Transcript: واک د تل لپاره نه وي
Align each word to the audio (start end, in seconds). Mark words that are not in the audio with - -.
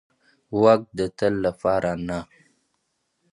واک 0.61 0.81
د 0.97 0.99
تل 1.17 1.33
لپاره 1.45 1.91
نه 2.07 2.19
وي 2.29 2.35